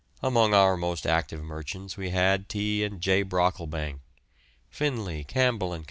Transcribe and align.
Among 0.23 0.55
our 0.55 0.77
most 0.77 1.05
active 1.05 1.43
merchants 1.43 1.95
we 1.95 2.09
had 2.09 2.49
T. 2.49 2.83
and 2.83 2.99
J. 2.99 3.21
Brocklebank; 3.21 3.99
Finlay, 4.67 5.23
Campbell 5.23 5.73
and 5.73 5.79
Co. 5.79 5.79